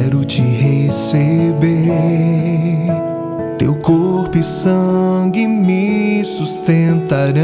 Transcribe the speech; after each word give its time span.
Quero 0.00 0.24
te 0.24 0.42
receber, 0.42 1.66
teu 3.58 3.74
corpo 3.74 4.38
e 4.38 4.42
sangue 4.44 5.48
me 5.48 6.22
sustentarão. 6.24 7.42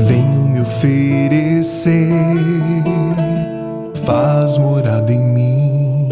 Venho 0.00 0.44
me 0.44 0.60
oferecer, 0.60 2.12
faz 4.04 4.58
morada 4.58 5.10
em 5.10 5.20
mim. 5.20 6.08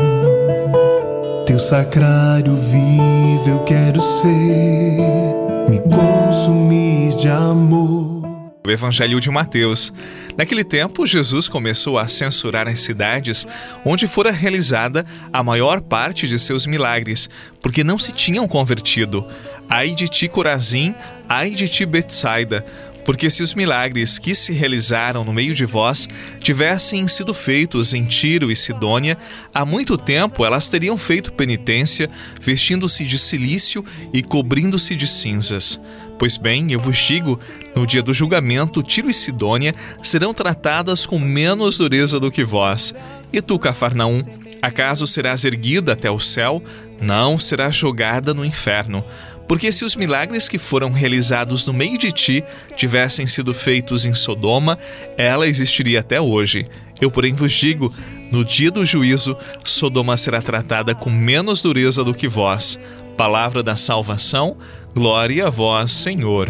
Teu 1.45 1.59
sacrário 1.59 2.55
vivo 2.55 3.51
eu 3.51 3.59
quero 3.65 4.01
ser, 4.01 5.37
me 5.69 5.79
consumir 5.81 7.15
de 7.17 7.29
amor. 7.29 8.23
O 8.67 8.71
Evangelho 8.71 9.21
de 9.21 9.31
Mateus. 9.31 9.93
Naquele 10.39 10.63
tempo, 10.63 11.05
Jesus 11.05 11.49
começou 11.49 11.99
a 11.99 12.07
censurar 12.07 12.69
as 12.69 12.79
cidades 12.79 13.45
onde 13.85 14.07
fora 14.07 14.31
realizada 14.31 15.05
a 15.33 15.43
maior 15.43 15.81
parte 15.81 16.29
de 16.29 16.39
seus 16.39 16.65
milagres, 16.65 17.29
porque 17.61 17.83
não 17.83 17.99
se 17.99 18.13
tinham 18.13 18.47
convertido. 18.47 19.27
Ai 19.69 19.97
de 19.97 20.07
ti, 20.07 20.29
Corazim, 20.29 20.95
ai 21.29 21.51
de 21.51 21.69
ti, 21.69 21.85
Betsaida, 21.85 22.65
porque 23.05 23.29
se 23.29 23.43
os 23.43 23.53
milagres 23.53 24.17
que 24.17 24.33
se 24.33 24.53
realizaram 24.53 25.25
no 25.25 25.33
meio 25.33 25.57
de 25.57 25.65
vós 25.65 26.09
tivessem 26.39 27.09
sido 27.09 27.35
feitos 27.35 27.93
em 27.93 28.05
Tiro 28.05 28.49
e 28.49 28.55
Sidônia, 28.55 29.19
há 29.53 29.65
muito 29.65 29.99
tempo 29.99 30.45
elas 30.45 30.69
teriam 30.69 30.97
feito 30.97 31.33
penitência, 31.33 32.09
vestindo-se 32.41 33.05
de 33.05 33.19
silício 33.19 33.85
e 34.13 34.23
cobrindo-se 34.23 34.95
de 34.95 35.07
cinzas. 35.09 35.81
Pois 36.19 36.37
bem, 36.37 36.73
eu 36.73 36.81
vos 36.81 36.99
digo: 36.99 37.41
no 37.79 37.87
dia 37.87 38.03
do 38.03 38.13
julgamento, 38.13 38.83
Tiro 38.83 39.09
e 39.09 39.15
Sidônia 39.15 39.73
serão 40.03 40.35
tratadas 40.35 41.07
com 41.07 41.17
menos 41.17 41.79
dureza 41.79 42.19
do 42.19 42.31
que 42.31 42.45
vós. 42.45 42.93
E 43.33 43.41
tu, 43.41 43.57
Cafarnaum, 43.57 44.21
acaso 44.61 45.07
serás 45.07 45.45
erguida 45.45 45.93
até 45.93 46.11
o 46.11 46.19
céu? 46.19 46.61
Não, 47.01 47.39
serás 47.39 47.77
jogada 47.77 48.35
no 48.35 48.45
inferno. 48.45 49.05
Porque 49.47 49.71
se 49.71 49.85
os 49.85 49.95
milagres 49.95 50.49
que 50.49 50.59
foram 50.59 50.91
realizados 50.91 51.65
no 51.65 51.73
meio 51.73 51.97
de 51.97 52.11
ti 52.11 52.45
tivessem 52.77 53.29
sido 53.29 53.55
feitos 53.55 54.05
em 54.05 54.13
Sodoma, 54.13 54.77
ela 55.17 55.47
existiria 55.47 56.01
até 56.01 56.21
hoje. 56.21 56.67
Eu, 57.01 57.13
porém, 57.13 57.33
vos 57.33 57.53
digo: 57.53 57.95
no 58.33 58.45
dia 58.45 58.73
do 58.73 58.85
juízo, 58.85 59.37
Sodoma 59.65 60.17
será 60.17 60.43
tratada 60.43 60.97
com 60.97 61.09
menos 61.11 61.63
dureza 61.63 62.03
do 62.03 62.13
que 62.13 62.27
vós. 62.27 62.79
Palavra 63.17 63.63
da 63.63 63.77
salvação, 63.77 64.57
glória 64.95 65.47
a 65.47 65.51
vós, 65.51 65.93
Senhor 65.93 66.49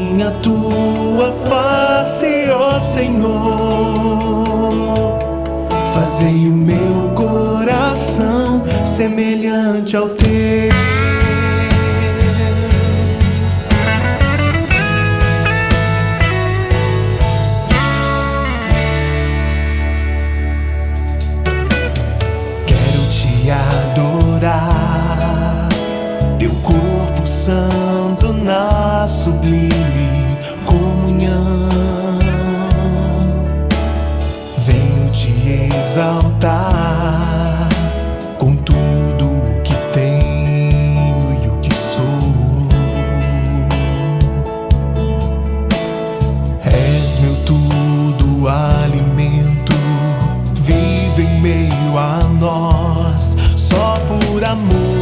minha 0.00 0.30
tua 0.42 1.32
face, 1.32 2.50
ó 2.50 2.80
Senhor. 2.80 3.30
Fazei 5.94 6.48
o 6.48 6.52
meu 6.52 7.12
coração 7.14 8.62
semelhante 8.84 9.96
ao 9.96 10.08
teu. 10.10 10.70
Amor, 54.50 54.99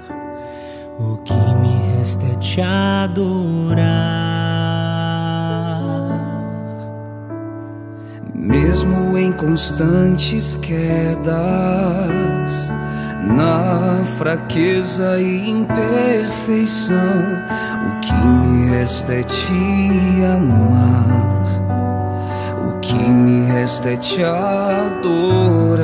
o 0.99 1.17
que 1.17 1.33
me 1.33 1.95
resta 1.95 2.25
é 2.25 2.35
te 2.39 2.59
adorar. 2.59 4.12
Mesmo 8.73 9.15
em 9.19 9.31
constantes 9.31 10.55
quedas, 10.55 11.37
na 13.21 14.03
fraqueza 14.17 15.21
e 15.21 15.47
imperfeição, 15.47 16.97
o 17.85 17.99
que 17.99 18.15
me 18.15 18.71
resta 18.71 19.13
é 19.13 19.21
te 19.21 20.23
amar, 20.25 21.45
o 22.67 22.79
que 22.79 22.95
me 22.95 23.45
resta 23.45 23.91
é 23.91 23.97
te 23.97 24.23
adorar. 24.23 25.83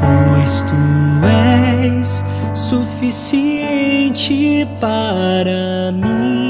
Pois 0.00 0.64
tu 0.64 0.74
és 1.24 2.24
suficiente 2.54 3.06
para 4.80 5.92
mim 5.92 6.45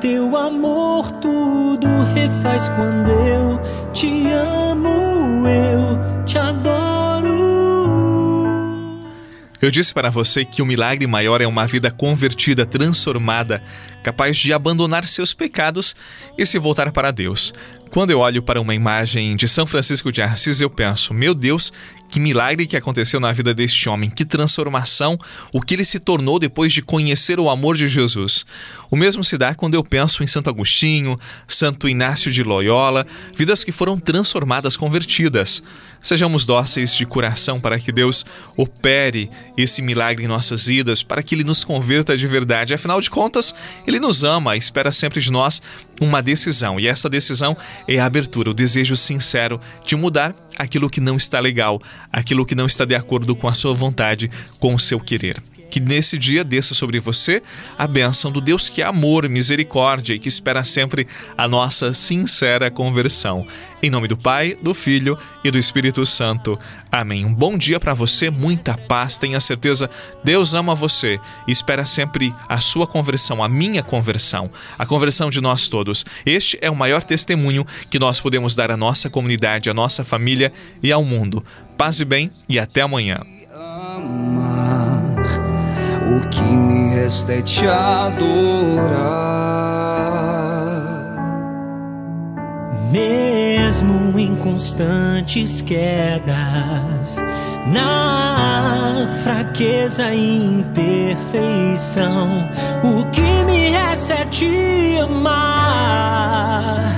teu 0.00 0.36
amor 0.36 1.10
tudo 1.12 1.88
refaz 2.14 2.68
quando 2.68 3.10
eu 3.10 3.60
te 3.92 4.30
amo, 4.30 5.46
eu 5.48 6.24
te 6.24 6.38
adoro. 6.38 6.88
Eu 9.60 9.72
disse 9.72 9.92
para 9.92 10.08
você 10.08 10.44
que 10.44 10.62
o 10.62 10.66
milagre 10.66 11.04
maior 11.06 11.40
é 11.40 11.46
uma 11.46 11.66
vida 11.66 11.90
convertida, 11.90 12.64
transformada, 12.64 13.60
capaz 14.04 14.36
de 14.36 14.52
abandonar 14.52 15.04
seus 15.04 15.34
pecados 15.34 15.96
e 16.36 16.46
se 16.46 16.60
voltar 16.60 16.92
para 16.92 17.10
Deus. 17.10 17.52
Quando 17.90 18.10
eu 18.10 18.20
olho 18.20 18.42
para 18.42 18.60
uma 18.60 18.74
imagem 18.74 19.34
de 19.34 19.48
São 19.48 19.66
Francisco 19.66 20.12
de 20.12 20.20
Assis, 20.20 20.60
eu 20.60 20.68
penso: 20.68 21.14
meu 21.14 21.34
Deus, 21.34 21.72
que 22.08 22.20
milagre 22.20 22.66
que 22.66 22.76
aconteceu 22.76 23.20
na 23.20 23.32
vida 23.32 23.54
deste 23.54 23.88
homem, 23.88 24.10
que 24.10 24.24
transformação, 24.24 25.18
o 25.52 25.60
que 25.60 25.74
ele 25.74 25.84
se 25.84 25.98
tornou 25.98 26.38
depois 26.38 26.72
de 26.72 26.82
conhecer 26.82 27.38
o 27.38 27.50
amor 27.50 27.76
de 27.76 27.86
Jesus. 27.86 28.46
O 28.90 28.96
mesmo 28.96 29.22
se 29.22 29.36
dá 29.36 29.54
quando 29.54 29.74
eu 29.74 29.84
penso 29.84 30.22
em 30.22 30.26
Santo 30.26 30.48
Agostinho, 30.48 31.18
Santo 31.46 31.88
Inácio 31.88 32.32
de 32.32 32.42
Loyola, 32.42 33.06
vidas 33.34 33.62
que 33.62 33.72
foram 33.72 33.98
transformadas, 33.98 34.76
convertidas. 34.76 35.62
Sejamos 36.00 36.46
dóceis 36.46 36.94
de 36.94 37.04
coração 37.04 37.58
para 37.58 37.78
que 37.78 37.90
Deus 37.90 38.24
opere 38.56 39.28
esse 39.56 39.82
milagre 39.82 40.24
em 40.24 40.28
nossas 40.28 40.66
vidas, 40.66 41.02
para 41.02 41.22
que 41.22 41.34
Ele 41.34 41.42
nos 41.42 41.64
converta 41.64 42.16
de 42.16 42.26
verdade. 42.26 42.72
Afinal 42.72 43.00
de 43.00 43.10
contas, 43.10 43.54
Ele 43.86 43.98
nos 43.98 44.22
ama, 44.22 44.56
espera 44.56 44.92
sempre 44.92 45.20
de 45.20 45.32
nós 45.32 45.60
uma 46.00 46.22
decisão. 46.22 46.78
E 46.78 46.86
essa 46.86 47.10
decisão 47.10 47.56
é 47.86 47.98
a 47.98 48.06
abertura, 48.06 48.50
o 48.50 48.54
desejo 48.54 48.96
sincero 48.96 49.60
de 49.84 49.96
mudar 49.96 50.34
aquilo 50.56 50.90
que 50.90 51.00
não 51.00 51.16
está 51.16 51.38
legal, 51.40 51.80
aquilo 52.12 52.44
que 52.44 52.54
não 52.54 52.66
está 52.66 52.84
de 52.84 52.94
acordo 52.94 53.34
com 53.36 53.48
a 53.48 53.54
sua 53.54 53.74
vontade, 53.74 54.30
com 54.58 54.74
o 54.74 54.78
seu 54.78 54.98
querer. 54.98 55.40
Que 55.70 55.80
nesse 55.80 56.16
dia 56.16 56.42
desça 56.42 56.74
sobre 56.74 56.98
você 56.98 57.42
a 57.76 57.86
bênção 57.86 58.32
do 58.32 58.40
Deus 58.40 58.68
que 58.68 58.80
é 58.80 58.86
amor, 58.86 59.28
misericórdia 59.28 60.14
e 60.14 60.18
que 60.18 60.28
espera 60.28 60.64
sempre 60.64 61.06
a 61.36 61.46
nossa 61.46 61.92
sincera 61.92 62.70
conversão. 62.70 63.46
Em 63.80 63.90
nome 63.90 64.08
do 64.08 64.16
Pai, 64.16 64.56
do 64.60 64.74
Filho 64.74 65.16
e 65.44 65.52
do 65.52 65.58
Espírito 65.58 66.04
Santo. 66.04 66.58
Amém. 66.90 67.24
Um 67.24 67.32
bom 67.32 67.56
dia 67.56 67.78
para 67.78 67.94
você, 67.94 68.28
muita 68.28 68.76
paz. 68.76 69.18
Tenha 69.18 69.40
certeza, 69.40 69.88
Deus 70.24 70.52
ama 70.52 70.74
você 70.74 71.20
e 71.46 71.52
espera 71.52 71.86
sempre 71.86 72.34
a 72.48 72.58
sua 72.58 72.88
conversão, 72.88 73.42
a 73.42 73.48
minha 73.48 73.82
conversão, 73.82 74.50
a 74.76 74.84
conversão 74.84 75.30
de 75.30 75.40
nós 75.40 75.68
todos. 75.68 76.04
Este 76.26 76.58
é 76.60 76.68
o 76.68 76.74
maior 76.74 77.04
testemunho 77.04 77.64
que 77.88 78.00
nós 78.00 78.20
podemos 78.20 78.56
dar 78.56 78.70
à 78.72 78.76
nossa 78.76 79.08
comunidade, 79.08 79.70
à 79.70 79.74
nossa 79.74 80.04
família 80.04 80.52
e 80.82 80.90
ao 80.90 81.04
mundo. 81.04 81.44
Paz 81.76 82.00
e 82.00 82.04
bem 82.04 82.32
e 82.48 82.58
até 82.58 82.80
amanhã. 82.80 83.20
O 86.10 86.28
que 86.28 86.42
me 86.42 86.94
resta 86.94 87.32
é 87.34 87.42
te 87.42 87.64
adorar. 87.64 88.18
Constantes 94.48 95.60
quedas, 95.60 97.20
na 97.66 99.06
fraqueza 99.22 100.14
e 100.14 100.36
imperfeição, 100.36 102.48
o 102.82 103.04
que 103.10 103.44
me 103.44 103.68
resta 103.70 104.14
é 104.14 104.24
te 104.24 104.96
amar. 105.02 106.88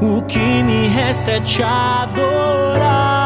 O 0.00 0.22
que 0.22 0.62
me 0.62 0.86
resta 0.88 1.32
é 1.32 1.40
te 1.40 1.62
adorar. 1.62 3.25